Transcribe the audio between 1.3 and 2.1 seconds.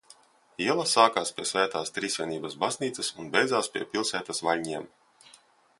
pie Svētās